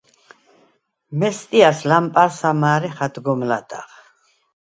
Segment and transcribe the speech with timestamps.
[1.19, 3.89] მესტიას ლამპა̈რს ამა̄რეხ ადგომ ლადა̈ღ.